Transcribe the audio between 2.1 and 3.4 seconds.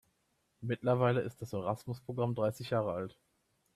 dreißig Jahre alt.